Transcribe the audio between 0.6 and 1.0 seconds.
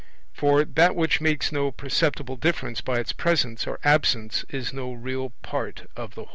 that